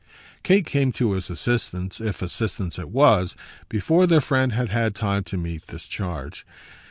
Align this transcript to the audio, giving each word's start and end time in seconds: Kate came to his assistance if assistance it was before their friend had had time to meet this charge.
Kate 0.41 0.65
came 0.65 0.91
to 0.91 1.11
his 1.11 1.29
assistance 1.29 2.01
if 2.01 2.23
assistance 2.23 2.79
it 2.79 2.89
was 2.89 3.35
before 3.69 4.07
their 4.07 4.19
friend 4.19 4.51
had 4.51 4.69
had 4.69 4.95
time 4.95 5.23
to 5.23 5.37
meet 5.37 5.67
this 5.67 5.85
charge. 5.85 6.43